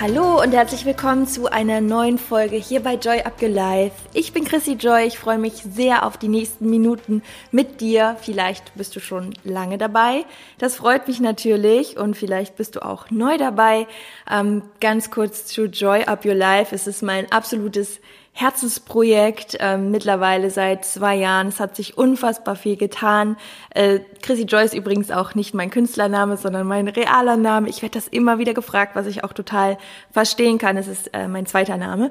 Hallo 0.00 0.42
und 0.42 0.52
herzlich 0.52 0.84
willkommen 0.84 1.28
zu 1.28 1.46
einer 1.46 1.80
neuen 1.80 2.18
Folge 2.18 2.56
hier 2.56 2.82
bei 2.82 2.94
Joy 2.94 3.20
Up 3.20 3.40
Your 3.40 3.48
Life. 3.48 3.94
Ich 4.12 4.32
bin 4.32 4.44
Chrissy 4.44 4.72
Joy, 4.72 5.06
ich 5.06 5.20
freue 5.20 5.38
mich 5.38 5.54
sehr 5.54 6.04
auf 6.04 6.18
die 6.18 6.26
nächsten 6.26 6.68
Minuten 6.68 7.22
mit 7.52 7.80
dir. 7.80 8.16
Vielleicht 8.20 8.74
bist 8.74 8.96
du 8.96 9.00
schon 9.00 9.34
lange 9.44 9.78
dabei. 9.78 10.26
Das 10.58 10.76
freut 10.76 11.06
mich 11.06 11.20
natürlich 11.20 11.96
und 11.96 12.16
vielleicht 12.16 12.56
bist 12.56 12.74
du 12.74 12.84
auch 12.84 13.10
neu 13.10 13.38
dabei. 13.38 13.86
Ähm, 14.28 14.62
ganz 14.80 15.12
kurz 15.12 15.46
zu 15.46 15.66
Joy 15.66 16.04
Up 16.04 16.24
Your 16.24 16.34
Life. 16.34 16.74
Es 16.74 16.88
ist 16.88 17.02
mein 17.02 17.30
absolutes 17.30 18.00
Herzensprojekt, 18.36 19.56
ähm, 19.60 19.92
mittlerweile 19.92 20.50
seit 20.50 20.84
zwei 20.84 21.14
Jahren. 21.14 21.46
Es 21.46 21.60
hat 21.60 21.76
sich 21.76 21.96
unfassbar 21.96 22.56
viel 22.56 22.76
getan. 22.76 23.36
Äh, 23.70 24.00
Chrissy 24.22 24.42
Joy 24.42 24.64
ist 24.64 24.74
übrigens 24.74 25.12
auch 25.12 25.36
nicht 25.36 25.54
mein 25.54 25.70
Künstlername, 25.70 26.36
sondern 26.36 26.66
mein 26.66 26.88
realer 26.88 27.36
Name. 27.36 27.68
Ich 27.68 27.80
werde 27.80 27.96
das 27.96 28.08
immer 28.08 28.38
wieder 28.38 28.52
gefragt, 28.52 28.96
was 28.96 29.06
ich 29.06 29.22
auch 29.22 29.32
total 29.32 29.78
verstehen 30.10 30.58
kann. 30.58 30.76
Es 30.76 30.88
ist 30.88 31.14
äh, 31.14 31.28
mein 31.28 31.46
zweiter 31.46 31.76
Name. 31.76 32.10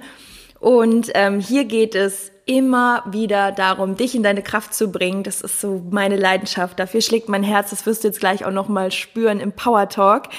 Und 0.61 1.11
ähm, 1.13 1.41
hier 1.41 1.65
geht 1.65 1.93
es 1.93 2.31
immer 2.45 3.03
wieder 3.05 3.51
darum, 3.51 3.97
dich 3.97 4.15
in 4.15 4.23
deine 4.23 4.41
Kraft 4.41 4.73
zu 4.73 4.93
bringen. 4.93 5.23
Das 5.23 5.41
ist 5.41 5.59
so 5.59 5.81
meine 5.91 6.15
Leidenschaft. 6.15 6.79
Dafür 6.79 7.01
schlägt 7.01 7.27
mein 7.27 7.43
Herz. 7.43 7.71
Das 7.71 7.85
wirst 7.85 8.05
du 8.05 8.07
jetzt 8.07 8.21
gleich 8.21 8.45
auch 8.45 8.51
noch 8.51 8.69
mal 8.69 8.93
spüren 8.93 9.41
im 9.41 9.51
Power 9.51 9.89
Talk. 9.89 10.29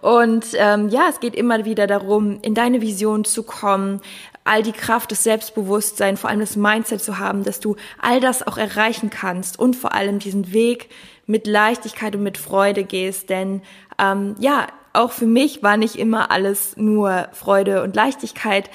Und 0.00 0.46
ähm, 0.54 0.88
ja, 0.88 1.08
es 1.10 1.20
geht 1.20 1.34
immer 1.34 1.66
wieder 1.66 1.86
darum, 1.86 2.38
in 2.40 2.54
deine 2.54 2.80
Vision 2.80 3.24
zu 3.24 3.42
kommen, 3.42 4.00
all 4.46 4.62
die 4.62 4.72
Kraft, 4.72 5.10
das 5.10 5.22
Selbstbewusstsein, 5.22 6.16
vor 6.16 6.30
allem 6.30 6.40
das 6.40 6.56
Mindset 6.56 7.02
zu 7.02 7.18
haben, 7.18 7.44
dass 7.44 7.60
du 7.60 7.76
all 8.00 8.20
das 8.20 8.46
auch 8.46 8.58
erreichen 8.58 9.10
kannst 9.10 9.58
und 9.58 9.76
vor 9.76 9.94
allem 9.94 10.18
diesen 10.18 10.52
Weg 10.52 10.88
mit 11.26 11.46
Leichtigkeit 11.46 12.14
und 12.14 12.22
mit 12.22 12.38
Freude 12.38 12.84
gehst. 12.84 13.30
Denn 13.30 13.62
ähm, 13.98 14.36
ja, 14.38 14.66
auch 14.92 15.12
für 15.12 15.26
mich 15.26 15.62
war 15.62 15.76
nicht 15.76 15.96
immer 15.96 16.30
alles 16.30 16.76
nur 16.76 17.28
Freude 17.32 17.82
und 17.82 17.94
Leichtigkeit. 17.94 18.70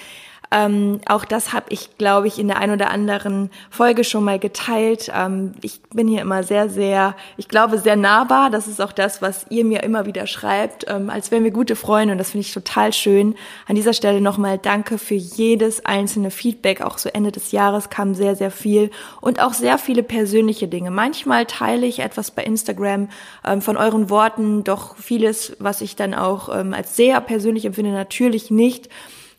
Ähm, 0.53 0.99
auch 1.07 1.23
das 1.23 1.53
habe 1.53 1.67
ich, 1.69 1.97
glaube 1.97 2.27
ich, 2.27 2.37
in 2.37 2.49
der 2.49 2.57
ein 2.57 2.71
oder 2.71 2.89
anderen 2.89 3.49
Folge 3.69 4.03
schon 4.03 4.25
mal 4.25 4.37
geteilt. 4.37 5.09
Ähm, 5.15 5.53
ich 5.61 5.81
bin 5.93 6.09
hier 6.09 6.21
immer 6.21 6.43
sehr, 6.43 6.67
sehr, 6.67 7.15
ich 7.37 7.47
glaube, 7.47 7.77
sehr 7.77 7.95
nahbar. 7.95 8.49
Das 8.49 8.67
ist 8.67 8.81
auch 8.81 8.91
das, 8.91 9.21
was 9.21 9.45
ihr 9.49 9.63
mir 9.63 9.81
immer 9.83 10.05
wieder 10.05 10.27
schreibt, 10.27 10.85
ähm, 10.89 11.09
als 11.09 11.31
wären 11.31 11.45
wir 11.45 11.51
gute 11.51 11.77
Freunde. 11.77 12.11
Und 12.11 12.17
das 12.17 12.31
finde 12.31 12.45
ich 12.45 12.53
total 12.53 12.91
schön. 12.91 13.35
An 13.65 13.75
dieser 13.75 13.93
Stelle 13.93 14.19
nochmal 14.19 14.57
danke 14.57 14.97
für 14.97 15.15
jedes 15.15 15.85
einzelne 15.85 16.31
Feedback. 16.31 16.81
Auch 16.81 16.97
so 16.97 17.07
Ende 17.07 17.31
des 17.31 17.53
Jahres 17.53 17.89
kam 17.89 18.13
sehr, 18.13 18.35
sehr 18.35 18.51
viel 18.51 18.91
und 19.21 19.41
auch 19.41 19.53
sehr 19.53 19.77
viele 19.77 20.03
persönliche 20.03 20.67
Dinge. 20.67 20.91
Manchmal 20.91 21.45
teile 21.45 21.87
ich 21.87 21.99
etwas 21.99 22.31
bei 22.31 22.43
Instagram 22.43 23.07
ähm, 23.47 23.61
von 23.61 23.77
euren 23.77 24.09
Worten, 24.09 24.65
doch 24.65 24.97
vieles, 24.97 25.55
was 25.59 25.79
ich 25.79 25.95
dann 25.95 26.13
auch 26.13 26.53
ähm, 26.53 26.73
als 26.73 26.97
sehr 26.97 27.21
persönlich 27.21 27.63
empfinde, 27.63 27.91
natürlich 27.91 28.51
nicht. 28.51 28.89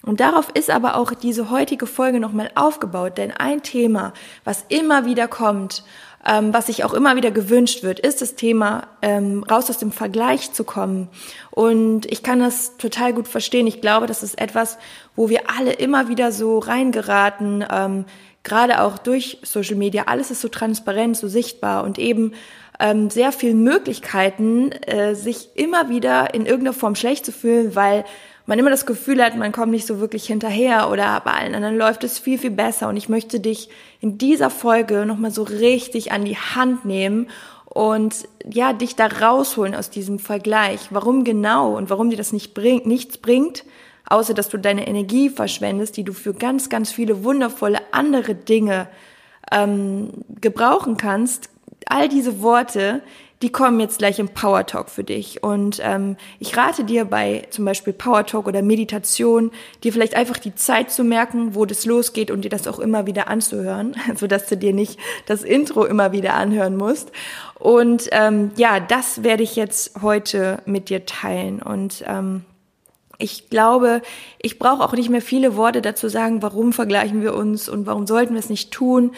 Und 0.05 0.21
darauf 0.21 0.49
ist 0.51 0.71
aber 0.71 0.97
auch 0.97 1.13
diese 1.15 1.51
heutige 1.51 1.87
Folge 1.87 2.19
nochmal 2.19 2.51
aufgebaut, 2.55 3.19
denn 3.19 3.31
ein 3.31 3.63
Thema, 3.63 4.13
was 4.45 4.65
immer 4.69 5.05
wieder 5.05 5.29
kommt, 5.29 5.85
ähm, 6.25 6.53
was 6.53 6.67
sich 6.67 6.85
auch 6.85 6.95
immer 6.95 7.17
wieder 7.17 7.31
gewünscht 7.31 7.83
wird, 7.83 7.99
ist 7.99 8.23
das 8.23 8.35
Thema, 8.35 8.87
ähm, 9.01 9.45
raus 9.51 9.69
aus 9.71 9.79
dem 9.79 9.93
Vergleich 9.93 10.53
zu 10.53 10.65
kommen. 10.65 11.09
Und 11.51 12.07
ich 12.07 12.23
kann 12.23 12.39
das 12.39 12.77
total 12.77 13.13
gut 13.13 13.29
verstehen. 13.29 13.67
Ich 13.67 13.81
glaube, 13.81 14.07
das 14.07 14.23
ist 14.23 14.41
etwas, 14.41 14.79
wo 15.17 15.29
wir 15.29 15.51
alle 15.57 15.73
immer 15.73 16.09
wieder 16.09 16.31
so 16.31 16.59
reingeraten, 16.59 17.65
ähm, 17.71 18.05
gerade 18.45 18.83
auch 18.83 18.99
durch 18.99 19.39
Social 19.43 19.77
Media. 19.77 20.05
Alles 20.07 20.31
ist 20.31 20.41
so 20.41 20.49
transparent, 20.49 21.17
so 21.17 21.29
sichtbar 21.29 21.85
und 21.85 21.99
eben 21.99 22.35
ähm, 22.81 23.11
sehr 23.11 23.33
viele 23.33 23.55
Möglichkeiten, 23.55 24.73
äh, 24.73 25.15
sich 25.15 25.51
immer 25.57 25.89
wieder 25.89 26.35
in 26.35 26.47
irgendeiner 26.47 26.73
Form 26.73 26.95
schlecht 26.95 27.25
zu 27.25 27.33
fühlen, 27.33 27.75
weil 27.77 28.05
man 28.47 28.59
immer 28.59 28.71
das 28.71 28.87
Gefühl 28.87 29.23
hat, 29.23 29.37
man 29.37 29.53
kommt 29.53 29.71
nicht 29.71 29.87
so 29.87 30.01
wirklich 30.01 30.27
hinterher 30.27 30.91
oder 30.91 31.21
bei 31.25 31.33
allen 31.33 31.55
anderen 31.55 31.77
läuft 31.77 32.05
es 32.05 32.19
viel, 32.19 32.39
viel 32.39 32.51
besser. 32.51 32.89
Und 32.89 32.97
ich 32.97 33.09
möchte 33.09 33.41
dich 33.41 33.69
in 34.01 34.19
dieser 34.19 34.51
Folge 34.51 35.07
nochmal 35.07 35.31
so 35.31 35.43
richtig 35.43 36.13
an 36.13 36.25
die 36.25 36.37
Hand 36.37 36.85
nehmen 36.85 37.29
und 37.67 38.29
ja, 38.51 38.73
dich 38.73 38.97
da 38.97 39.07
rausholen 39.07 39.75
aus 39.75 39.91
diesem 39.91 40.19
Vergleich. 40.19 40.89
Warum 40.91 41.25
genau 41.25 41.77
und 41.77 41.89
warum 41.89 42.11
dir 42.11 42.17
das 42.17 42.33
nicht 42.33 42.53
bringt, 42.53 42.87
nichts 42.87 43.19
bringt, 43.19 43.65
außer 44.07 44.35
dass 44.35 44.49
du 44.49 44.59
deine 44.59 44.87
Energie 44.87 45.31
verschwendest, 45.31 45.97
die 45.97 46.05
du 46.05 46.13
für 46.13 46.35
ganz, 46.35 46.69
ganz 46.69 46.93
viele 46.93 47.25
wundervolle 47.25 47.79
andere 47.93 48.35
Dinge 48.35 48.89
ähm, 49.51 50.11
gebrauchen 50.41 50.97
kannst. 50.97 51.49
All 51.87 52.09
diese 52.09 52.43
Worte, 52.43 53.03
die 53.43 53.51
kommen 53.51 53.81
jetzt 53.81 53.99
gleich 53.99 54.21
im 54.21 54.29
Power 54.29 54.65
Talk 54.67 54.89
für 54.89 55.03
dich. 55.03 55.43
Und 55.43 55.81
ähm, 55.83 56.17
ich 56.39 56.57
rate 56.57 56.85
dir 56.85 57.05
bei 57.05 57.47
zum 57.51 57.65
Beispiel 57.65 57.93
Power 57.93 58.25
Talk 58.25 58.47
oder 58.47 58.63
Meditation, 58.63 59.51
dir 59.83 59.93
vielleicht 59.93 60.15
einfach 60.15 60.39
die 60.39 60.55
Zeit 60.55 60.91
zu 60.91 61.03
merken, 61.03 61.55
wo 61.57 61.67
das 61.67 61.85
losgeht 61.85 62.31
und 62.31 62.43
dir 62.45 62.49
das 62.49 62.69
auch 62.69 62.79
immer 62.79 63.07
wieder 63.07 63.29
anzuhören, 63.29 63.97
so 64.17 64.27
dass 64.29 64.47
du 64.47 64.57
dir 64.57 64.73
nicht 64.73 64.99
das 65.27 65.43
Intro 65.43 65.85
immer 65.85 66.13
wieder 66.13 66.35
anhören 66.35 66.77
musst. 66.77 67.11
Und 67.59 68.09
ähm, 68.13 68.53
ja, 68.57 68.79
das 68.79 69.25
werde 69.25 69.43
ich 69.43 69.57
jetzt 69.57 70.01
heute 70.03 70.63
mit 70.65 70.89
dir 70.89 71.05
teilen. 71.05 71.61
Und 71.61 72.05
ähm, 72.07 72.45
ich 73.19 73.51
glaube, 73.51 74.03
ich 74.41 74.59
brauche 74.59 74.83
auch 74.83 74.95
nicht 74.95 75.09
mehr 75.09 75.23
viele 75.23 75.57
Worte 75.57 75.83
dazu 75.83 76.09
sagen, 76.09 76.43
warum 76.43 76.73
vergleichen 76.73 77.23
wir 77.23 77.35
uns 77.35 77.69
und 77.69 77.87
warum 77.87 78.07
sollten 78.07 78.35
wir 78.35 78.41
es 78.41 78.51
nicht 78.51 78.73
tun. 78.73 79.13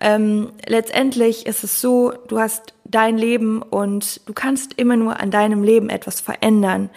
Ähm, 0.00 0.52
letztendlich 0.66 1.46
ist 1.46 1.62
es 1.62 1.80
so, 1.80 2.12
du 2.28 2.38
hast 2.38 2.74
dein 2.84 3.18
Leben 3.18 3.62
und 3.62 4.26
du 4.26 4.32
kannst 4.32 4.74
immer 4.74 4.96
nur 4.96 5.20
an 5.20 5.30
deinem 5.30 5.62
Leben 5.62 5.90
etwas 5.90 6.20
verändern. 6.20 6.90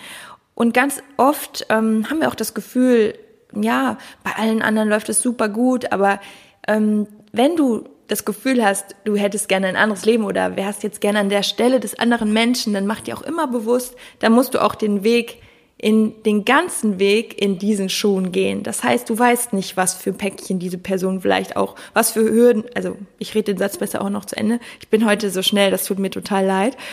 Und 0.55 0.73
ganz 0.73 1.01
oft 1.17 1.65
ähm, 1.69 2.09
haben 2.09 2.21
wir 2.21 2.29
auch 2.29 2.35
das 2.35 2.53
Gefühl, 2.53 3.15
ja, 3.55 3.97
bei 4.23 4.31
allen 4.35 4.61
anderen 4.61 4.89
läuft 4.89 5.09
es 5.09 5.21
super 5.21 5.49
gut, 5.49 5.91
aber 5.91 6.19
ähm, 6.67 7.07
wenn 7.31 7.55
du 7.55 7.83
das 8.07 8.25
Gefühl 8.25 8.63
hast, 8.63 8.95
du 9.05 9.15
hättest 9.15 9.47
gerne 9.47 9.67
ein 9.67 9.75
anderes 9.75 10.05
Leben 10.05 10.23
oder 10.23 10.55
wärst 10.55 10.83
jetzt 10.83 11.01
gerne 11.01 11.19
an 11.19 11.29
der 11.29 11.43
Stelle 11.43 11.79
des 11.79 11.97
anderen 11.97 12.33
Menschen, 12.33 12.73
dann 12.73 12.85
mach 12.85 13.01
dir 13.01 13.17
auch 13.17 13.21
immer 13.21 13.47
bewusst, 13.47 13.95
dann 14.19 14.33
musst 14.33 14.53
du 14.53 14.61
auch 14.61 14.75
den 14.75 15.03
Weg 15.03 15.41
in 15.83 16.23
den 16.23 16.45
ganzen 16.45 16.97
Weg 16.97 17.41
in 17.41 17.59
diesen 17.59 17.89
Schuhen 17.89 18.31
gehen. 18.31 18.63
Das 18.63 18.85
heißt, 18.85 19.09
du 19.09 19.19
weißt 19.19 19.51
nicht, 19.51 19.75
was 19.75 19.93
für 19.93 20.13
Päckchen 20.13 20.57
diese 20.57 20.77
Person 20.77 21.19
vielleicht 21.19 21.57
auch, 21.57 21.75
was 21.93 22.11
für 22.11 22.21
Hürden, 22.21 22.63
also 22.73 22.95
ich 23.19 23.35
rede 23.35 23.53
den 23.53 23.57
Satz 23.57 23.77
besser 23.77 24.01
auch 24.01 24.09
noch 24.09 24.23
zu 24.23 24.37
Ende. 24.37 24.61
Ich 24.79 24.87
bin 24.87 25.05
heute 25.05 25.29
so 25.29 25.41
schnell, 25.41 25.71
das 25.71 25.83
tut 25.83 25.99
mir 25.99 26.09
total 26.09 26.45
leid. 26.45 26.77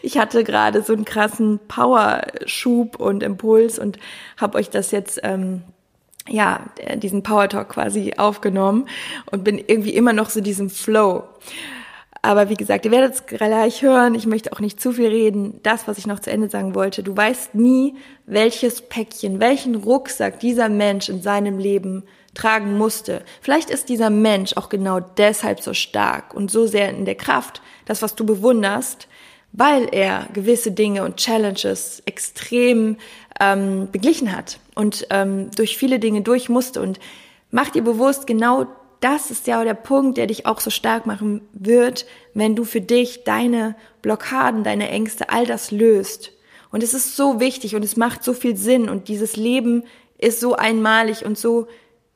Ich 0.00 0.16
hatte 0.16 0.44
gerade 0.44 0.80
so 0.80 0.94
einen 0.94 1.04
krassen 1.04 1.60
Power-Schub 1.68 2.98
und 2.98 3.22
Impuls 3.22 3.78
und 3.78 3.98
habe 4.38 4.56
euch 4.56 4.70
das 4.70 4.92
jetzt 4.92 5.20
ähm, 5.24 5.62
ja, 6.26 6.70
diesen 6.94 7.22
Power 7.22 7.50
Talk 7.50 7.68
quasi 7.68 8.14
aufgenommen 8.16 8.88
und 9.30 9.44
bin 9.44 9.58
irgendwie 9.58 9.92
immer 9.92 10.14
noch 10.14 10.30
so 10.30 10.40
diesem 10.40 10.70
Flow. 10.70 11.24
Aber 12.22 12.48
wie 12.48 12.56
gesagt, 12.56 12.84
ihr 12.84 12.90
werdet 12.90 13.14
es 13.14 13.26
gleich 13.26 13.82
hören. 13.82 14.14
Ich 14.14 14.26
möchte 14.26 14.52
auch 14.52 14.60
nicht 14.60 14.80
zu 14.80 14.92
viel 14.92 15.08
reden. 15.08 15.60
Das, 15.62 15.86
was 15.86 15.98
ich 15.98 16.06
noch 16.06 16.20
zu 16.20 16.30
Ende 16.30 16.48
sagen 16.48 16.74
wollte. 16.74 17.02
Du 17.02 17.16
weißt 17.16 17.54
nie, 17.54 17.94
welches 18.26 18.82
Päckchen, 18.82 19.40
welchen 19.40 19.76
Rucksack 19.76 20.40
dieser 20.40 20.68
Mensch 20.68 21.08
in 21.08 21.22
seinem 21.22 21.58
Leben 21.58 22.04
tragen 22.34 22.76
musste. 22.76 23.22
Vielleicht 23.40 23.70
ist 23.70 23.88
dieser 23.88 24.10
Mensch 24.10 24.56
auch 24.56 24.68
genau 24.68 25.00
deshalb 25.00 25.60
so 25.60 25.74
stark 25.74 26.34
und 26.34 26.50
so 26.50 26.66
sehr 26.66 26.90
in 26.90 27.04
der 27.04 27.14
Kraft, 27.16 27.62
das, 27.84 28.02
was 28.02 28.14
du 28.14 28.24
bewunderst, 28.24 29.08
weil 29.52 29.88
er 29.90 30.28
gewisse 30.32 30.72
Dinge 30.72 31.04
und 31.04 31.16
Challenges 31.16 32.02
extrem 32.04 32.96
ähm, 33.40 33.88
beglichen 33.90 34.36
hat 34.36 34.60
und 34.74 35.06
ähm, 35.10 35.50
durch 35.56 35.76
viele 35.76 35.98
Dinge 35.98 36.22
durch 36.22 36.48
musste. 36.48 36.80
Und 36.80 37.00
mach 37.50 37.70
dir 37.70 37.82
bewusst, 37.82 38.26
genau 38.26 38.66
das 39.00 39.30
ist 39.30 39.46
ja 39.46 39.62
der 39.64 39.74
Punkt, 39.74 40.18
der 40.18 40.26
dich 40.26 40.46
auch 40.46 40.60
so 40.60 40.70
stark 40.70 41.06
machen 41.06 41.42
wird, 41.52 42.06
wenn 42.34 42.56
du 42.56 42.64
für 42.64 42.80
dich 42.80 43.24
deine 43.24 43.76
Blockaden, 44.02 44.64
deine 44.64 44.88
Ängste, 44.88 45.30
all 45.30 45.46
das 45.46 45.70
löst. 45.70 46.32
Und 46.70 46.82
es 46.82 46.94
ist 46.94 47.16
so 47.16 47.40
wichtig 47.40 47.74
und 47.74 47.84
es 47.84 47.96
macht 47.96 48.24
so 48.24 48.34
viel 48.34 48.56
Sinn 48.56 48.88
und 48.88 49.08
dieses 49.08 49.36
Leben 49.36 49.84
ist 50.18 50.40
so 50.40 50.54
einmalig 50.54 51.24
und 51.24 51.38
so 51.38 51.68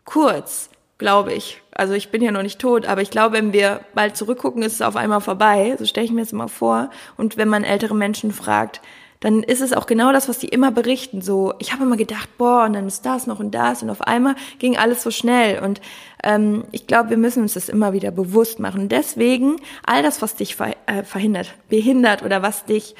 kurz, 0.04 0.68
glaube 0.98 1.32
ich. 1.32 1.62
Also 1.70 1.94
ich 1.94 2.10
bin 2.10 2.20
ja 2.20 2.32
noch 2.32 2.42
nicht 2.42 2.58
tot, 2.58 2.86
aber 2.86 3.00
ich 3.00 3.10
glaube, 3.10 3.36
wenn 3.36 3.52
wir 3.52 3.80
bald 3.94 4.16
zurückgucken, 4.16 4.62
ist 4.62 4.74
es 4.74 4.82
auf 4.82 4.96
einmal 4.96 5.20
vorbei. 5.20 5.74
So 5.78 5.86
stelle 5.86 6.04
ich 6.04 6.12
mir 6.12 6.20
jetzt 6.20 6.34
mal 6.34 6.48
vor. 6.48 6.90
Und 7.16 7.36
wenn 7.36 7.48
man 7.48 7.64
ältere 7.64 7.94
Menschen 7.94 8.32
fragt, 8.32 8.82
dann 9.22 9.44
ist 9.44 9.60
es 9.60 9.72
auch 9.72 9.86
genau 9.86 10.12
das, 10.12 10.28
was 10.28 10.40
die 10.40 10.48
immer 10.48 10.72
berichten. 10.72 11.22
So, 11.22 11.54
ich 11.60 11.72
habe 11.72 11.84
immer 11.84 11.96
gedacht, 11.96 12.28
boah, 12.38 12.64
und 12.64 12.72
dann 12.72 12.88
ist 12.88 13.06
das 13.06 13.28
noch 13.28 13.38
und 13.38 13.52
das 13.52 13.82
und 13.82 13.88
auf 13.88 14.02
einmal 14.02 14.34
ging 14.58 14.76
alles 14.76 15.02
so 15.02 15.12
schnell. 15.12 15.62
Und 15.62 15.80
ähm, 16.24 16.64
ich 16.72 16.88
glaube, 16.88 17.10
wir 17.10 17.16
müssen 17.16 17.42
uns 17.42 17.54
das 17.54 17.68
immer 17.68 17.92
wieder 17.92 18.10
bewusst 18.10 18.58
machen. 18.58 18.88
deswegen 18.88 19.56
all 19.86 20.02
das, 20.02 20.22
was 20.22 20.34
dich 20.34 20.56
ver 20.56 20.74
äh, 20.86 21.04
verhindert, 21.04 21.54
behindert 21.68 22.22
oder 22.24 22.42
was 22.42 22.64
dich 22.64 22.96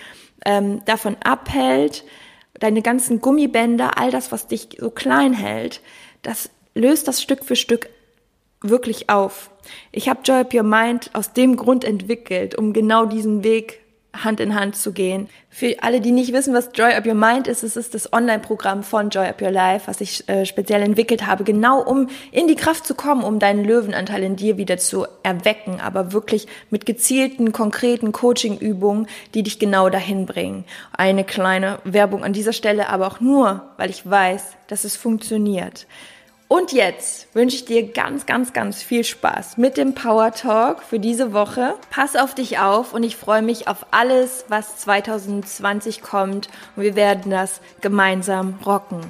ähm, 0.46 0.84
davon 0.84 1.16
abhält, 1.24 2.04
deine 2.54 2.82
ganzen 2.82 3.20
Gummibänder, 3.20 3.98
all 3.98 4.12
das, 4.12 4.30
was 4.30 4.46
dich 4.46 4.76
so 4.78 4.90
klein 4.90 5.32
hält, 5.32 5.80
das 6.22 6.50
löst 6.74 7.08
das 7.08 7.20
Stück 7.20 7.44
für 7.44 7.56
Stück 7.56 7.90
wirklich 8.60 9.10
auf. 9.10 9.50
Ich 9.90 10.08
habe 10.08 10.20
Joy 10.22 10.40
Up 10.40 10.54
Your 10.54 10.62
Mind 10.62 11.10
aus 11.14 11.32
dem 11.32 11.56
Grund 11.56 11.84
entwickelt, 11.84 12.56
um 12.56 12.72
genau 12.72 13.06
diesen 13.06 13.42
Weg 13.42 13.80
Hand 14.14 14.40
in 14.40 14.54
Hand 14.54 14.76
zu 14.76 14.92
gehen. 14.92 15.28
Für 15.48 15.74
alle, 15.82 16.00
die 16.00 16.12
nicht 16.12 16.32
wissen, 16.32 16.54
was 16.54 16.70
Joy 16.74 16.92
Up 16.92 17.06
Your 17.06 17.14
Mind 17.14 17.46
ist, 17.46 17.62
es 17.62 17.76
ist 17.76 17.94
das 17.94 18.12
Online-Programm 18.12 18.82
von 18.82 19.10
Joy 19.10 19.26
Up 19.26 19.40
Your 19.40 19.50
Life, 19.50 19.86
was 19.86 20.00
ich 20.00 20.28
äh, 20.28 20.44
speziell 20.44 20.82
entwickelt 20.82 21.26
habe, 21.26 21.44
genau 21.44 21.80
um 21.80 22.08
in 22.30 22.46
die 22.46 22.54
Kraft 22.54 22.86
zu 22.86 22.94
kommen, 22.94 23.24
um 23.24 23.38
deinen 23.38 23.64
Löwenanteil 23.64 24.22
in 24.22 24.36
dir 24.36 24.56
wieder 24.56 24.76
zu 24.76 25.06
erwecken, 25.22 25.80
aber 25.80 26.12
wirklich 26.12 26.46
mit 26.70 26.84
gezielten, 26.84 27.52
konkreten 27.52 28.12
Coaching-Übungen, 28.12 29.06
die 29.34 29.42
dich 29.42 29.58
genau 29.58 29.88
dahin 29.88 30.26
bringen. 30.26 30.64
Eine 30.92 31.24
kleine 31.24 31.78
Werbung 31.84 32.22
an 32.22 32.32
dieser 32.32 32.52
Stelle, 32.52 32.88
aber 32.88 33.06
auch 33.06 33.20
nur, 33.20 33.62
weil 33.78 33.90
ich 33.90 34.08
weiß, 34.08 34.56
dass 34.68 34.84
es 34.84 34.96
funktioniert. 34.96 35.86
Und 36.52 36.72
jetzt 36.72 37.34
wünsche 37.34 37.56
ich 37.56 37.64
dir 37.64 37.94
ganz, 37.94 38.26
ganz, 38.26 38.52
ganz 38.52 38.82
viel 38.82 39.04
Spaß 39.04 39.56
mit 39.56 39.78
dem 39.78 39.94
Power 39.94 40.32
Talk 40.32 40.82
für 40.82 40.98
diese 40.98 41.32
Woche. 41.32 41.76
Pass 41.88 42.14
auf 42.14 42.34
dich 42.34 42.58
auf 42.58 42.92
und 42.92 43.04
ich 43.04 43.16
freue 43.16 43.40
mich 43.40 43.68
auf 43.68 43.86
alles, 43.90 44.44
was 44.48 44.76
2020 44.76 46.02
kommt 46.02 46.50
und 46.76 46.82
wir 46.82 46.94
werden 46.94 47.30
das 47.30 47.62
gemeinsam 47.80 48.58
rocken. 48.66 49.00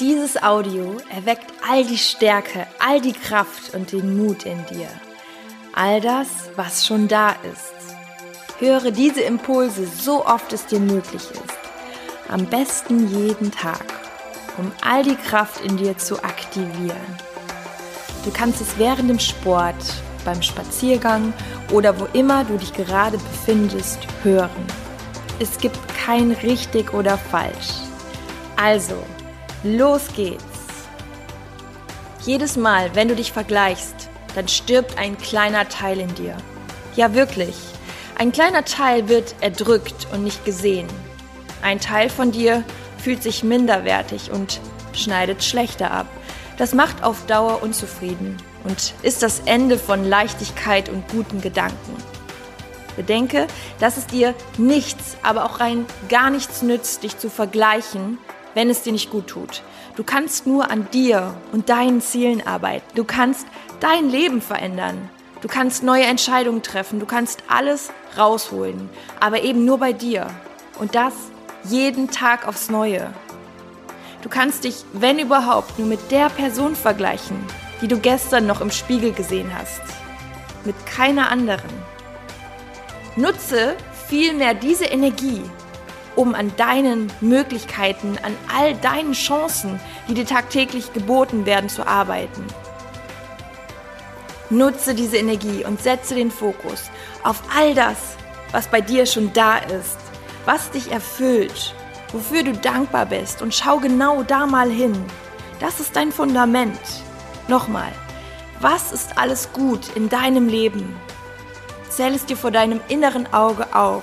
Dieses 0.00 0.40
Audio 0.40 0.96
erweckt 1.10 1.52
all 1.68 1.84
die 1.84 1.98
Stärke, 1.98 2.68
all 2.78 3.00
die 3.00 3.12
Kraft 3.12 3.74
und 3.74 3.90
den 3.90 4.16
Mut 4.16 4.46
in 4.46 4.64
dir. 4.66 4.88
All 5.74 6.00
das, 6.00 6.28
was 6.54 6.86
schon 6.86 7.08
da 7.08 7.30
ist. 7.30 7.96
Höre 8.60 8.92
diese 8.92 9.22
Impulse 9.22 9.88
so 9.88 10.24
oft 10.24 10.52
es 10.52 10.66
dir 10.66 10.78
möglich 10.78 11.22
ist. 11.32 11.58
Am 12.28 12.46
besten 12.46 13.08
jeden 13.08 13.50
Tag, 13.50 13.84
um 14.56 14.70
all 14.82 15.02
die 15.02 15.16
Kraft 15.16 15.64
in 15.64 15.76
dir 15.76 15.98
zu 15.98 16.22
aktivieren. 16.22 17.18
Du 18.24 18.30
kannst 18.30 18.60
es 18.60 18.78
während 18.78 19.10
dem 19.10 19.18
Sport, 19.18 19.74
beim 20.24 20.42
Spaziergang 20.42 21.32
oder 21.72 21.98
wo 21.98 22.06
immer 22.12 22.44
du 22.44 22.56
dich 22.56 22.72
gerade 22.72 23.18
befindest, 23.18 23.98
hören. 24.22 24.66
Es 25.40 25.58
gibt 25.58 25.78
kein 25.88 26.30
richtig 26.30 26.94
oder 26.94 27.18
falsch. 27.18 27.80
Also, 28.56 29.02
Los 29.64 30.02
geht's! 30.14 30.44
Jedes 32.24 32.56
Mal, 32.56 32.94
wenn 32.94 33.08
du 33.08 33.16
dich 33.16 33.32
vergleichst, 33.32 34.08
dann 34.36 34.46
stirbt 34.46 34.96
ein 34.96 35.18
kleiner 35.18 35.68
Teil 35.68 35.98
in 35.98 36.14
dir. 36.14 36.36
Ja, 36.94 37.12
wirklich. 37.12 37.56
Ein 38.16 38.30
kleiner 38.30 38.64
Teil 38.64 39.08
wird 39.08 39.34
erdrückt 39.40 40.06
und 40.12 40.22
nicht 40.22 40.44
gesehen. 40.44 40.86
Ein 41.60 41.80
Teil 41.80 42.08
von 42.08 42.30
dir 42.30 42.62
fühlt 42.98 43.20
sich 43.24 43.42
minderwertig 43.42 44.30
und 44.30 44.60
schneidet 44.92 45.42
schlechter 45.42 45.90
ab. 45.90 46.06
Das 46.56 46.72
macht 46.72 47.02
auf 47.02 47.26
Dauer 47.26 47.60
unzufrieden 47.60 48.36
und 48.62 48.94
ist 49.02 49.24
das 49.24 49.40
Ende 49.44 49.76
von 49.76 50.04
Leichtigkeit 50.04 50.88
und 50.88 51.08
guten 51.08 51.40
Gedanken. 51.40 51.96
Bedenke, 52.94 53.48
dass 53.80 53.96
es 53.96 54.06
dir 54.06 54.34
nichts, 54.56 55.16
aber 55.24 55.44
auch 55.44 55.58
rein 55.58 55.84
gar 56.08 56.30
nichts 56.30 56.62
nützt, 56.62 57.02
dich 57.02 57.18
zu 57.18 57.28
vergleichen 57.28 58.18
wenn 58.54 58.70
es 58.70 58.82
dir 58.82 58.92
nicht 58.92 59.10
gut 59.10 59.26
tut. 59.26 59.62
Du 59.96 60.04
kannst 60.04 60.46
nur 60.46 60.70
an 60.70 60.88
dir 60.92 61.34
und 61.52 61.68
deinen 61.68 62.00
Zielen 62.00 62.46
arbeiten. 62.46 62.86
Du 62.94 63.04
kannst 63.04 63.46
dein 63.80 64.08
Leben 64.08 64.40
verändern. 64.40 65.08
Du 65.40 65.48
kannst 65.48 65.82
neue 65.82 66.04
Entscheidungen 66.04 66.62
treffen. 66.62 67.00
Du 67.00 67.06
kannst 67.06 67.42
alles 67.48 67.90
rausholen. 68.16 68.90
Aber 69.20 69.42
eben 69.42 69.64
nur 69.64 69.78
bei 69.78 69.92
dir. 69.92 70.26
Und 70.78 70.94
das 70.94 71.14
jeden 71.64 72.10
Tag 72.10 72.46
aufs 72.46 72.70
Neue. 72.70 73.12
Du 74.22 74.28
kannst 74.28 74.64
dich, 74.64 74.84
wenn 74.92 75.18
überhaupt, 75.18 75.78
nur 75.78 75.88
mit 75.88 76.10
der 76.10 76.28
Person 76.28 76.74
vergleichen, 76.74 77.36
die 77.80 77.88
du 77.88 77.98
gestern 77.98 78.46
noch 78.46 78.60
im 78.60 78.70
Spiegel 78.70 79.12
gesehen 79.12 79.50
hast. 79.56 79.80
Mit 80.64 80.74
keiner 80.86 81.30
anderen. 81.30 81.70
Nutze 83.16 83.76
vielmehr 84.08 84.54
diese 84.54 84.86
Energie, 84.86 85.42
um 86.18 86.34
an 86.34 86.52
deinen 86.56 87.12
Möglichkeiten, 87.20 88.18
an 88.24 88.36
all 88.52 88.74
deinen 88.74 89.12
Chancen, 89.12 89.78
die 90.08 90.14
dir 90.14 90.26
tagtäglich 90.26 90.92
geboten 90.92 91.46
werden, 91.46 91.68
zu 91.68 91.86
arbeiten. 91.86 92.44
Nutze 94.50 94.96
diese 94.96 95.16
Energie 95.16 95.64
und 95.64 95.80
setze 95.80 96.16
den 96.16 96.32
Fokus 96.32 96.90
auf 97.22 97.40
all 97.56 97.72
das, 97.72 98.16
was 98.50 98.66
bei 98.66 98.80
dir 98.80 99.06
schon 99.06 99.32
da 99.32 99.58
ist, 99.58 99.96
was 100.44 100.72
dich 100.72 100.90
erfüllt, 100.90 101.72
wofür 102.10 102.42
du 102.42 102.52
dankbar 102.52 103.06
bist 103.06 103.40
und 103.40 103.54
schau 103.54 103.78
genau 103.78 104.24
da 104.24 104.46
mal 104.46 104.70
hin. 104.70 104.96
Das 105.60 105.78
ist 105.78 105.94
dein 105.94 106.10
Fundament. 106.10 106.80
Nochmal, 107.46 107.92
was 108.58 108.90
ist 108.90 109.16
alles 109.18 109.52
gut 109.52 109.94
in 109.94 110.08
deinem 110.08 110.48
Leben? 110.48 110.96
Zähl 111.88 112.12
es 112.12 112.26
dir 112.26 112.36
vor 112.36 112.50
deinem 112.50 112.80
inneren 112.88 113.32
Auge 113.32 113.72
auf 113.72 114.02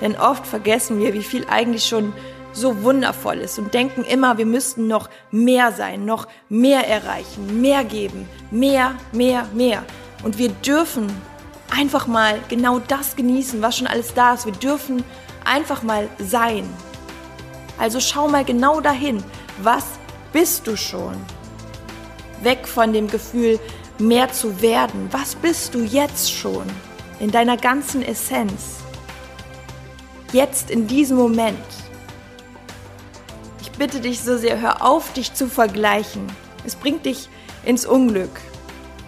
denn 0.00 0.16
oft 0.16 0.46
vergessen 0.46 0.98
wir, 0.98 1.14
wie 1.14 1.22
viel 1.22 1.46
eigentlich 1.48 1.84
schon 1.84 2.12
so 2.52 2.82
wundervoll 2.82 3.38
ist 3.38 3.58
und 3.58 3.74
denken 3.74 4.04
immer, 4.04 4.38
wir 4.38 4.46
müssten 4.46 4.88
noch 4.88 5.08
mehr 5.30 5.72
sein, 5.72 6.04
noch 6.04 6.26
mehr 6.48 6.88
erreichen, 6.88 7.60
mehr 7.60 7.84
geben, 7.84 8.28
mehr, 8.50 8.96
mehr, 9.12 9.46
mehr. 9.54 9.84
Und 10.22 10.38
wir 10.38 10.48
dürfen 10.48 11.06
einfach 11.70 12.06
mal 12.06 12.38
genau 12.48 12.80
das 12.80 13.16
genießen, 13.16 13.62
was 13.62 13.76
schon 13.78 13.86
alles 13.86 14.14
da 14.14 14.34
ist. 14.34 14.46
Wir 14.46 14.52
dürfen 14.52 15.04
einfach 15.44 15.82
mal 15.82 16.08
sein. 16.18 16.68
Also 17.78 18.00
schau 18.00 18.28
mal 18.28 18.44
genau 18.44 18.80
dahin, 18.80 19.22
was 19.62 19.84
bist 20.32 20.66
du 20.66 20.76
schon? 20.76 21.14
Weg 22.42 22.66
von 22.66 22.92
dem 22.92 23.08
Gefühl, 23.08 23.58
mehr 23.98 24.32
zu 24.32 24.60
werden. 24.60 25.08
Was 25.12 25.34
bist 25.34 25.74
du 25.74 25.80
jetzt 25.80 26.32
schon 26.32 26.64
in 27.20 27.30
deiner 27.30 27.56
ganzen 27.56 28.02
Essenz? 28.02 28.79
Jetzt 30.32 30.70
in 30.70 30.86
diesem 30.86 31.16
Moment. 31.16 31.58
Ich 33.60 33.72
bitte 33.72 34.00
dich 34.00 34.20
so 34.20 34.36
sehr, 34.36 34.60
hör 34.60 34.86
auf, 34.86 35.12
dich 35.12 35.34
zu 35.34 35.48
vergleichen. 35.48 36.30
Es 36.64 36.76
bringt 36.76 37.04
dich 37.04 37.28
ins 37.64 37.84
Unglück. 37.84 38.30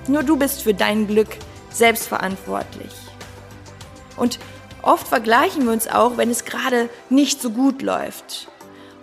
Nur 0.08 0.24
du 0.24 0.36
bist 0.36 0.62
für 0.62 0.74
dein 0.74 1.06
Glück 1.06 1.28
selbstverantwortlich. 1.70 2.92
Und 4.16 4.40
oft 4.82 5.06
vergleichen 5.06 5.64
wir 5.64 5.72
uns 5.72 5.86
auch, 5.86 6.16
wenn 6.16 6.28
es 6.28 6.44
gerade 6.44 6.88
nicht 7.08 7.40
so 7.40 7.50
gut 7.50 7.82
läuft. 7.82 8.48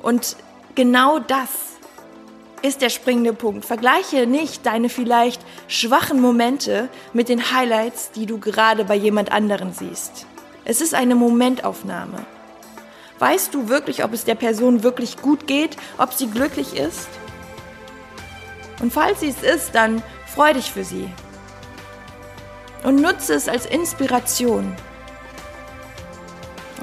Und 0.01 0.35
genau 0.75 1.19
das 1.19 1.49
ist 2.61 2.81
der 2.81 2.89
springende 2.89 3.31
Punkt. 3.31 3.63
Vergleiche 3.63 4.27
nicht 4.27 4.65
deine 4.65 4.89
vielleicht 4.89 5.41
schwachen 5.69 6.19
Momente 6.19 6.89
mit 7.13 7.29
den 7.29 7.53
Highlights, 7.53 8.11
die 8.11 8.25
du 8.25 8.39
gerade 8.39 8.83
bei 8.83 8.95
jemand 8.95 9.31
anderen 9.31 9.71
siehst. 9.71 10.25
Es 10.69 10.81
ist 10.81 10.93
eine 10.93 11.15
Momentaufnahme. 11.15 12.27
Weißt 13.17 13.55
du 13.55 13.69
wirklich, 13.69 14.03
ob 14.03 14.13
es 14.13 14.23
der 14.23 14.35
Person 14.35 14.83
wirklich 14.83 15.17
gut 15.19 15.47
geht, 15.47 15.75
ob 15.97 16.13
sie 16.13 16.29
glücklich 16.29 16.75
ist? 16.75 17.09
Und 18.79 18.93
falls 18.93 19.21
sie 19.21 19.29
es 19.29 19.41
ist, 19.41 19.73
dann 19.73 20.03
freu 20.27 20.53
dich 20.53 20.71
für 20.71 20.83
sie. 20.83 21.09
Und 22.83 23.01
nutze 23.01 23.33
es 23.33 23.49
als 23.49 23.65
Inspiration. 23.65 24.75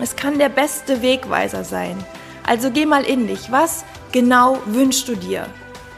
Es 0.03 0.17
kann 0.17 0.41
der 0.41 0.49
beste 0.49 1.01
Wegweiser 1.01 1.63
sein. 1.63 1.97
Also 2.45 2.73
geh 2.73 2.87
mal 2.87 3.05
in 3.05 3.29
dich. 3.29 3.53
Was 3.53 3.85
genau 4.11 4.59
wünschst 4.67 5.07
du 5.07 5.15
dir, 5.15 5.47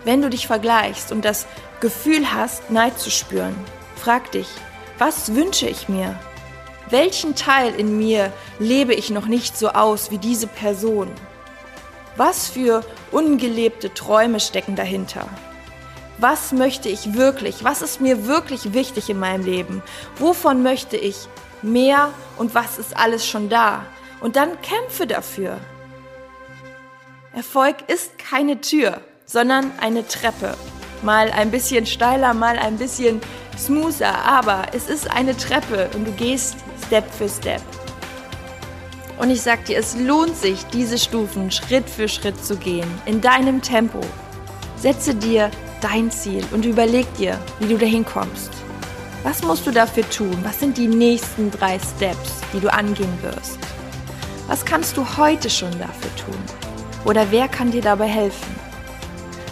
wenn 0.04 0.21
du 0.21 0.28
dich 0.28 0.47
vergleichst 0.47 1.11
und 1.11 1.25
das 1.25 1.47
Gefühl 1.80 2.35
hast, 2.35 2.71
Neid 2.71 2.99
zu 2.99 3.11
spüren? 3.11 3.57
Frag 3.97 4.30
dich, 4.33 4.49
was 4.99 5.35
wünsche 5.35 5.66
ich 5.71 5.88
mir? 5.88 6.18
Welchen 6.90 7.35
Teil 7.35 7.75
in 7.75 7.99
mir 7.99 8.33
lebe 8.59 8.95
ich 8.95 9.11
noch 9.11 9.26
nicht 9.26 9.59
so 9.59 9.68
aus 9.68 10.11
wie 10.11 10.16
diese 10.16 10.47
Person? 10.47 11.11
Was 12.16 12.49
für 12.49 12.83
ungelebte 13.11 13.92
Träume 13.92 14.40
stecken 14.40 14.75
dahinter? 14.75 15.28
Was 16.16 16.52
möchte 16.52 16.88
ich 16.88 17.12
wirklich? 17.12 17.62
Was 17.62 17.83
ist 17.83 18.00
mir 18.00 18.26
wirklich 18.26 18.73
wichtig 18.73 19.11
in 19.11 19.21
meinem 19.21 19.45
Leben? 19.45 19.83
Wovon 20.16 20.62
möchte 20.62 20.97
ich 20.97 21.16
mehr 21.61 22.11
und 22.38 22.54
was 22.54 22.78
ist 22.78 22.97
alles 22.97 23.26
schon 23.26 23.50
da? 23.50 23.85
Und 24.21 24.37
dann 24.37 24.61
kämpfe 24.62 25.07
dafür. 25.07 25.59
Erfolg 27.35 27.76
ist 27.88 28.18
keine 28.18 28.62
Tür, 28.62 29.02
sondern 29.26 29.73
eine 29.78 30.09
Treppe. 30.09 30.54
Mal 31.02 31.30
ein 31.30 31.50
bisschen 31.50 31.85
steiler, 31.85 32.33
mal 32.33 32.59
ein 32.59 32.78
bisschen 32.78 33.21
smoother, 33.59 34.25
aber 34.25 34.68
es 34.73 34.88
ist 34.88 35.11
eine 35.11 35.37
Treppe 35.37 35.90
und 35.95 36.07
du 36.07 36.12
gehst 36.12 36.57
Step 36.88 37.04
für 37.12 37.28
Step. 37.28 37.61
Und 39.18 39.28
ich 39.30 39.42
sag 39.42 39.66
dir, 39.66 39.76
es 39.76 39.95
lohnt 39.95 40.35
sich, 40.35 40.64
diese 40.73 40.97
Stufen 40.97 41.50
Schritt 41.50 41.88
für 41.90 42.09
Schritt 42.09 42.42
zu 42.42 42.57
gehen, 42.57 42.88
in 43.04 43.21
deinem 43.21 43.61
Tempo. 43.61 44.00
Setze 44.76 45.14
dir 45.14 45.50
dein 45.83 46.11
Ziel 46.11 46.42
und 46.50 46.64
überleg 46.64 47.07
dir, 47.18 47.38
wie 47.59 47.68
du 47.68 47.76
dahin 47.76 48.07
kommst. 48.07 48.50
Was 49.23 49.42
musst 49.42 49.66
du 49.66 49.71
dafür 49.71 50.09
tun? 50.09 50.35
Was 50.45 50.61
sind 50.61 50.78
die 50.78 50.88
nächsten 50.88 51.50
drei 51.50 51.78
Steps, 51.78 52.40
die 52.54 52.61
du 52.61 52.73
angehen 52.73 53.18
wirst? 53.21 53.59
Was 54.47 54.64
kannst 54.64 54.97
du 54.97 55.04
heute 55.18 55.50
schon 55.50 55.73
dafür 55.73 56.16
tun? 56.16 56.42
Oder 57.04 57.30
wer 57.30 57.49
kann 57.49 57.71
dir 57.71 57.83
dabei 57.83 58.07
helfen? 58.07 58.54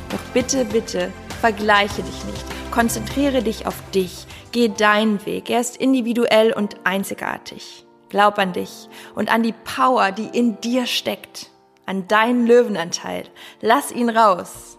Doch 0.08 0.32
bitte, 0.32 0.64
bitte, 0.64 1.12
vergleiche 1.42 2.02
dich 2.02 2.24
nicht. 2.24 2.44
Konzentriere 2.70 3.42
dich 3.42 3.66
auf 3.66 3.74
dich. 3.94 4.26
Geh 4.52 4.68
deinen 4.68 5.24
Weg. 5.26 5.50
Er 5.50 5.60
ist 5.60 5.76
individuell 5.76 6.52
und 6.52 6.76
einzigartig. 6.84 7.84
Glaub 8.08 8.38
an 8.38 8.52
dich 8.52 8.88
und 9.14 9.32
an 9.32 9.42
die 9.42 9.52
Power, 9.52 10.12
die 10.12 10.28
in 10.36 10.60
dir 10.60 10.86
steckt. 10.86 11.50
An 11.84 12.08
deinen 12.08 12.46
Löwenanteil. 12.46 13.24
Lass 13.60 13.92
ihn 13.92 14.08
raus. 14.08 14.78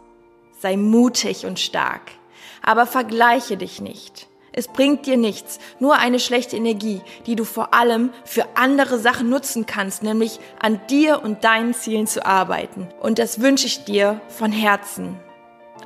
Sei 0.60 0.76
mutig 0.78 1.46
und 1.46 1.60
stark. 1.60 2.12
Aber 2.62 2.86
vergleiche 2.86 3.58
dich 3.58 3.82
nicht. 3.82 4.28
Es 4.58 4.68
bringt 4.68 5.06
dir 5.06 5.18
nichts, 5.18 5.60
nur 5.80 6.00
eine 6.00 6.20
schlechte 6.20 6.58
Energie, 6.58 7.02
die 7.28 7.36
du 7.36 7.44
vor 7.44 7.76
allem 7.76 8.10
für 8.26 8.44
andere 8.56 8.98
Sachen 8.98 9.30
nutzen 9.30 9.68
kannst, 9.68 10.02
nämlich 10.02 10.40
an 10.60 10.82
dir 10.90 11.22
und 11.24 11.44
deinen 11.44 11.76
Zielen 11.76 12.08
zu 12.08 12.26
arbeiten. 12.26 12.88
Und 13.00 13.20
das 13.20 13.40
wünsche 13.40 13.68
ich 13.68 13.86
dir 13.86 14.20
von 14.30 14.52
Herzen. 14.52 15.20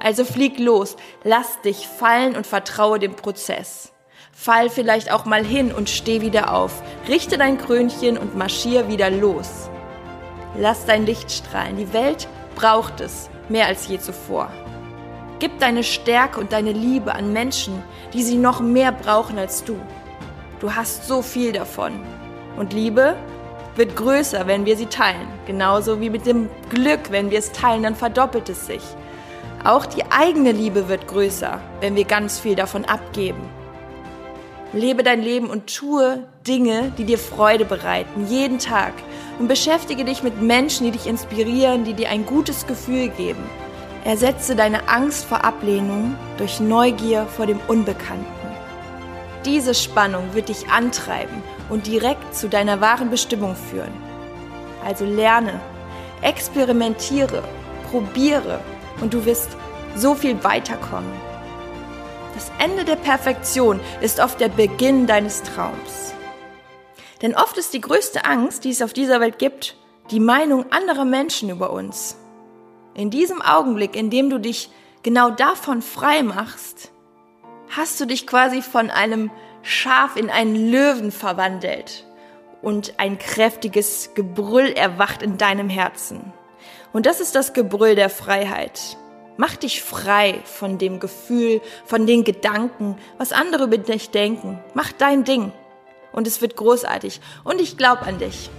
Also 0.04 0.26
flieg 0.26 0.58
los, 0.58 0.96
lass 1.24 1.62
dich 1.62 1.88
fallen 1.88 2.36
und 2.36 2.48
vertraue 2.48 2.98
dem 2.98 3.14
Prozess. 3.14 3.92
Fall 4.32 4.72
vielleicht 4.72 5.12
auch 5.12 5.26
mal 5.26 5.46
hin 5.46 5.72
und 5.72 5.90
steh 5.90 6.22
wieder 6.22 6.54
auf. 6.56 6.82
Richte 7.08 7.38
dein 7.38 7.60
Krönchen 7.60 8.18
und 8.18 8.36
marschier 8.36 8.88
wieder 8.88 9.12
los. 9.12 9.70
Lass 10.58 10.86
dein 10.86 11.06
Licht 11.06 11.32
strahlen. 11.32 11.78
Die 11.78 11.94
Welt 11.94 12.28
braucht 12.56 13.00
es 13.00 13.30
mehr 13.48 13.68
als 13.68 13.88
je 13.88 14.00
zuvor. 14.00 14.52
Gib 15.38 15.60
deine 15.60 15.84
Stärke 15.84 16.40
und 16.40 16.52
deine 16.52 16.72
Liebe 16.72 17.14
an 17.14 17.32
Menschen, 17.32 17.84
die 18.14 18.24
sie 18.24 18.38
noch 18.38 18.60
mehr 18.60 18.92
brauchen 18.92 19.38
als 19.38 19.64
du. 19.64 19.78
Du 20.60 20.74
hast 20.74 21.08
so 21.08 21.22
viel 21.22 21.52
davon. 21.52 21.94
Und 22.58 22.74
Liebe 22.74 23.16
wird 23.76 23.96
größer, 23.96 24.48
wenn 24.48 24.66
wir 24.66 24.78
sie 24.78 24.88
teilen. 24.88 25.28
Genauso 25.46 26.02
wie 26.02 26.10
mit 26.10 26.26
dem 26.26 26.50
Glück, 26.70 27.12
wenn 27.12 27.30
wir 27.30 27.38
es 27.40 27.52
teilen, 27.52 27.84
dann 27.84 27.96
verdoppelt 27.96 28.50
es 28.50 28.66
sich. 28.66 28.82
Auch 29.64 29.86
die 29.86 30.04
eigene 30.10 30.52
Liebe 30.52 30.90
wird 30.90 31.08
größer, 31.08 31.60
wenn 31.82 31.96
wir 31.96 32.06
ganz 32.06 32.40
viel 32.40 32.56
davon 32.56 32.86
abgeben. 32.86 33.48
Lebe 34.74 35.04
dein 35.04 35.22
Leben 35.22 35.50
und 35.50 35.76
tue 35.76 36.24
Dinge, 36.48 36.92
die 36.98 37.04
dir 37.04 37.20
Freude 37.20 37.66
bereiten, 37.66 38.26
jeden 38.28 38.58
Tag. 38.58 38.94
Und 39.38 39.48
beschäftige 39.48 40.04
dich 40.04 40.24
mit 40.24 40.42
Menschen, 40.42 40.86
die 40.86 40.92
dich 40.92 41.06
inspirieren, 41.06 41.84
die 41.84 41.94
dir 41.94 42.10
ein 42.10 42.26
gutes 42.26 42.66
Gefühl 42.66 43.10
geben. 43.10 43.44
Ersetze 44.04 44.56
deine 44.56 44.90
Angst 44.90 45.26
vor 45.26 45.44
Ablehnung 45.44 46.16
durch 46.38 46.60
Neugier 46.60 47.28
vor 47.28 47.46
dem 47.46 47.60
Unbekannten. 47.68 48.26
Diese 49.46 49.76
Spannung 49.76 50.34
wird 50.34 50.50
dich 50.50 50.70
antreiben 50.70 51.44
und 51.70 51.86
direkt 51.86 52.36
zu 52.36 52.50
deiner 52.50 52.82
wahren 52.82 53.12
Bestimmung 53.12 53.56
führen. 53.56 53.94
Also 54.84 55.06
lerne, 55.06 55.60
experimentiere, 56.22 57.44
probiere 57.92 58.60
und 59.00 59.14
du 59.14 59.26
wirst 59.26 59.50
so 59.96 60.16
viel 60.16 60.44
weiterkommen. 60.44 61.12
Das 62.34 62.52
Ende 62.60 62.86
der 62.86 62.96
Perfektion 62.96 63.80
ist 64.02 64.20
oft 64.20 64.40
der 64.40 64.50
Beginn 64.50 65.08
deines 65.08 65.44
Traums. 65.44 66.14
Denn 67.22 67.36
oft 67.36 67.58
ist 67.58 67.74
die 67.74 67.82
größte 67.82 68.26
Angst, 68.26 68.64
die 68.64 68.72
es 68.72 68.82
auf 68.82 68.94
dieser 68.94 69.20
Welt 69.20 69.38
gibt, 69.38 69.76
die 70.10 70.20
Meinung 70.20 70.72
anderer 70.72 71.06
Menschen 71.06 71.50
über 71.50 71.72
uns. 71.72 72.18
In 72.96 73.10
diesem 73.10 73.42
Augenblick, 73.42 73.96
in 73.96 74.10
dem 74.10 74.30
du 74.30 74.40
dich 74.40 74.70
genau 75.04 75.30
davon 75.30 75.82
frei 75.82 76.24
machst, 76.24 76.92
hast 77.70 78.00
du 78.00 78.06
dich 78.06 78.28
quasi 78.28 78.62
von 78.62 78.90
einem 78.90 79.32
Schaf 79.62 80.16
in 80.16 80.30
einen 80.30 80.72
Löwen 80.72 81.12
verwandelt 81.12 82.06
und 82.62 83.00
ein 83.00 83.18
kräftiges 83.18 84.12
Gebrüll 84.16 84.72
erwacht 84.74 85.22
in 85.22 85.38
deinem 85.38 85.70
Herzen. 85.70 86.34
Und 86.94 87.06
das 87.06 87.20
ist 87.22 87.36
das 87.36 87.54
Gebrüll 87.54 87.96
der 87.96 88.10
Freiheit. 88.10 88.98
Mach 89.38 89.56
dich 89.56 89.82
frei 89.82 90.42
von 90.44 90.78
dem 90.78 91.00
Gefühl, 91.00 91.62
von 91.86 92.06
den 92.06 92.24
Gedanken, 92.24 92.98
was 93.18 93.32
andere 93.32 93.64
über 93.64 93.78
dich 93.78 94.10
denken. 94.10 94.60
Mach 94.74 94.92
dein 94.92 95.24
Ding. 95.24 95.52
Und 96.12 96.28
es 96.28 96.42
wird 96.42 96.58
großartig. 96.58 97.22
Und 97.44 97.62
ich 97.62 97.78
glaube 97.78 98.02
an 98.02 98.20
dich. 98.20 98.50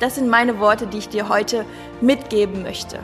Das 0.00 0.14
sind 0.14 0.28
meine 0.28 0.60
Worte, 0.60 0.86
die 0.86 0.98
ich 0.98 1.08
dir 1.08 1.28
heute 1.28 1.64
mitgeben 2.00 2.62
möchte 2.62 3.00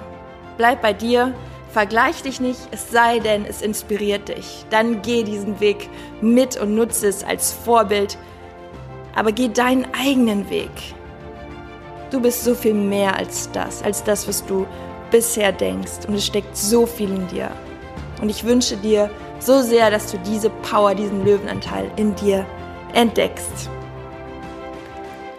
bleib 0.61 0.83
bei 0.83 0.93
dir, 0.93 1.33
vergleich 1.73 2.23
dich 2.23 2.39
nicht, 2.39 2.61
es 2.71 2.91
sei 2.91 3.19
denn, 3.19 3.47
es 3.47 3.63
inspiriert 3.63 4.29
dich. 4.29 4.67
Dann 4.69 5.01
geh 5.01 5.23
diesen 5.23 5.59
Weg 5.59 5.89
mit 6.21 6.61
und 6.61 6.75
nutze 6.75 7.09
es 7.09 7.25
als 7.25 7.51
Vorbild, 7.51 8.19
aber 9.15 9.33
geh 9.33 9.49
deinen 9.49 9.87
eigenen 9.95 10.51
Weg. 10.51 10.69
Du 12.11 12.21
bist 12.21 12.43
so 12.43 12.55
viel 12.55 12.75
mehr 12.75 13.17
als 13.17 13.51
das, 13.53 13.83
als 13.83 14.03
das, 14.03 14.27
was 14.27 14.45
du 14.45 14.67
bisher 15.13 15.53
denkst 15.53 16.07
und 16.09 16.15
es 16.15 16.27
steckt 16.27 16.57
so 16.57 16.85
viel 16.85 17.11
in 17.11 17.29
dir. 17.29 17.51
Und 18.21 18.29
ich 18.29 18.45
wünsche 18.45 18.77
dir 18.77 19.11
so 19.39 19.63
sehr, 19.63 19.91
dass 19.91 20.11
du 20.11 20.19
diese 20.19 20.51
Power, 20.51 20.95
diesen 20.95 21.25
Löwenanteil 21.25 21.91
in 21.97 22.15
dir 22.17 22.45
entdeckst. 22.95 23.71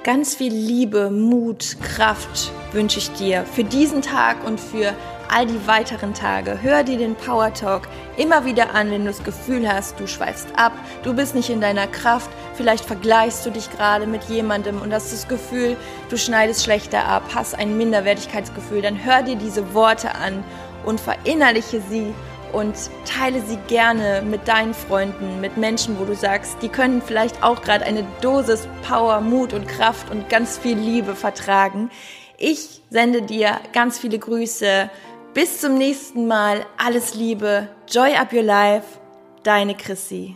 Ganz 0.03 0.33
viel 0.33 0.53
Liebe, 0.53 1.11
Mut, 1.11 1.77
Kraft 1.81 2.51
wünsche 2.71 2.99
ich 2.99 3.11
dir 3.11 3.45
für 3.45 3.63
diesen 3.63 4.01
Tag 4.01 4.37
und 4.45 4.59
für 4.59 4.93
all 5.31 5.45
die 5.45 5.65
weiteren 5.65 6.13
Tage. 6.13 6.61
Hör 6.61 6.83
dir 6.83 6.97
den 6.97 7.15
Power 7.15 7.53
Talk 7.53 7.87
immer 8.17 8.45
wieder 8.45 8.75
an, 8.75 8.91
wenn 8.91 9.05
du 9.05 9.11
das 9.11 9.23
Gefühl 9.23 9.67
hast, 9.71 9.99
du 9.99 10.07
schweifst 10.07 10.47
ab, 10.57 10.73
du 11.03 11.13
bist 11.13 11.35
nicht 11.35 11.49
in 11.49 11.61
deiner 11.61 11.87
Kraft, 11.87 12.29
vielleicht 12.55 12.83
vergleichst 12.83 13.45
du 13.45 13.49
dich 13.49 13.71
gerade 13.71 14.07
mit 14.07 14.25
jemandem 14.25 14.81
und 14.81 14.93
hast 14.93 15.13
das 15.13 15.27
Gefühl, 15.27 15.77
du 16.09 16.17
schneidest 16.17 16.63
schlechter 16.63 17.05
ab, 17.05 17.23
hast 17.33 17.55
ein 17.55 17.77
Minderwertigkeitsgefühl, 17.77 18.81
dann 18.81 19.03
hör 19.03 19.23
dir 19.23 19.37
diese 19.37 19.73
Worte 19.73 20.13
an 20.15 20.43
und 20.85 20.99
verinnerliche 20.99 21.81
sie 21.89 22.13
und 22.51 22.75
teile 23.05 23.41
sie 23.41 23.57
gerne 23.67 24.21
mit 24.23 24.49
deinen 24.49 24.73
Freunden, 24.73 25.39
mit 25.39 25.55
Menschen, 25.55 25.97
wo 25.97 26.03
du 26.03 26.15
sagst, 26.15 26.57
die 26.61 26.67
können 26.67 27.01
vielleicht 27.01 27.41
auch 27.43 27.61
gerade 27.61 27.85
eine 27.85 28.05
Dosis 28.21 28.67
Power, 28.87 29.21
Mut 29.21 29.53
und 29.53 29.67
Kraft 29.67 30.11
und 30.11 30.27
ganz 30.27 30.57
viel 30.57 30.77
Liebe 30.77 31.15
vertragen. 31.15 31.89
Ich 32.37 32.81
sende 32.89 33.21
dir 33.21 33.59
ganz 33.71 33.99
viele 33.99 34.19
Grüße, 34.19 34.89
bis 35.33 35.61
zum 35.61 35.77
nächsten 35.77 36.27
Mal. 36.27 36.65
Alles 36.77 37.15
Liebe. 37.15 37.69
Joy 37.87 38.15
up 38.15 38.33
your 38.33 38.43
life. 38.43 38.99
Deine 39.43 39.75
Chrissy. 39.75 40.35